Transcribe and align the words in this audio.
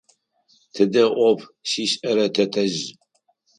Тыдэ 0.73 1.03
ӏоф 1.15 1.39
щишӏэра 1.69 2.27
тэтэжъ? 2.35 2.77